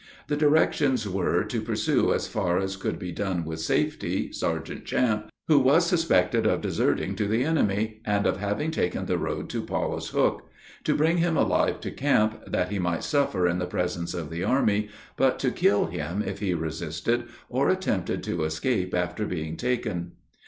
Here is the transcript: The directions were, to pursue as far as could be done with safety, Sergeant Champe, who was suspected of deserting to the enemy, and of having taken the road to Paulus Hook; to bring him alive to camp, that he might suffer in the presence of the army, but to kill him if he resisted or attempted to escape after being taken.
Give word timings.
The 0.29 0.35
directions 0.35 1.07
were, 1.07 1.43
to 1.43 1.61
pursue 1.61 2.11
as 2.11 2.25
far 2.27 2.57
as 2.57 2.75
could 2.75 2.97
be 2.97 3.11
done 3.11 3.45
with 3.45 3.59
safety, 3.59 4.33
Sergeant 4.33 4.83
Champe, 4.83 5.29
who 5.47 5.59
was 5.59 5.85
suspected 5.85 6.47
of 6.47 6.61
deserting 6.61 7.15
to 7.17 7.27
the 7.27 7.43
enemy, 7.43 8.01
and 8.03 8.25
of 8.25 8.37
having 8.37 8.71
taken 8.71 9.05
the 9.05 9.19
road 9.19 9.47
to 9.51 9.61
Paulus 9.61 10.07
Hook; 10.07 10.49
to 10.85 10.95
bring 10.95 11.17
him 11.19 11.37
alive 11.37 11.79
to 11.81 11.91
camp, 11.91 12.41
that 12.47 12.71
he 12.71 12.79
might 12.79 13.03
suffer 13.03 13.47
in 13.47 13.59
the 13.59 13.67
presence 13.67 14.15
of 14.15 14.31
the 14.31 14.43
army, 14.43 14.89
but 15.17 15.37
to 15.37 15.51
kill 15.51 15.85
him 15.85 16.23
if 16.23 16.39
he 16.39 16.55
resisted 16.55 17.25
or 17.47 17.69
attempted 17.69 18.23
to 18.23 18.43
escape 18.43 18.95
after 18.95 19.27
being 19.27 19.55
taken. 19.55 20.13